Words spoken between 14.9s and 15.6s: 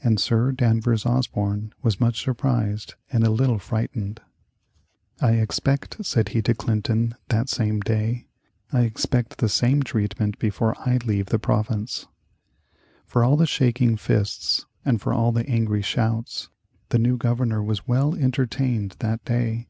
for all the